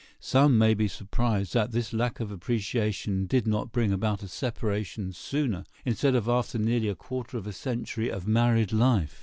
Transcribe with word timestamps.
Some 0.19 0.57
may 0.57 0.73
be 0.73 0.87
surprised 0.87 1.53
that 1.53 1.73
this 1.73 1.93
lack 1.93 2.19
of 2.19 2.31
appreciation 2.31 3.27
did 3.27 3.45
not 3.45 3.71
bring 3.71 3.93
about 3.93 4.23
a 4.23 4.27
separation 4.27 5.13
sooner, 5.13 5.63
instead 5.85 6.15
of 6.15 6.27
after 6.27 6.57
nearly 6.57 6.87
a 6.89 6.95
quarter 6.95 7.37
of 7.37 7.45
a 7.45 7.53
century 7.53 8.09
of 8.09 8.27
married 8.27 8.71
life. 8.71 9.19